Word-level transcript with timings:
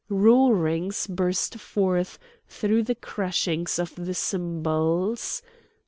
Roarings 0.09 1.05
burst 1.05 1.59
forth 1.59 2.17
through 2.47 2.81
the 2.81 2.95
crashings 2.95 3.77
of 3.77 3.93
the 3.93 4.15
cymbals. 4.15 5.43